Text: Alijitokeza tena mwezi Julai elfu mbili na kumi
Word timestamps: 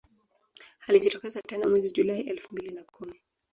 Alijitokeza 0.87 1.41
tena 1.41 1.69
mwezi 1.69 1.91
Julai 1.91 2.21
elfu 2.21 2.53
mbili 2.55 2.71
na 2.75 2.83
kumi 2.83 3.21